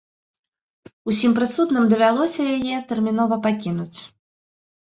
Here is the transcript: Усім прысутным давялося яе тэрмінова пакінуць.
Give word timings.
Усім 1.11 1.35
прысутным 1.39 1.85
давялося 1.91 2.41
яе 2.57 2.75
тэрмінова 2.93 3.35
пакінуць. 3.45 3.99